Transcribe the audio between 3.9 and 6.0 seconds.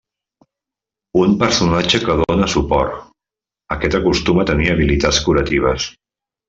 acostuma a tenir habilitats curatives.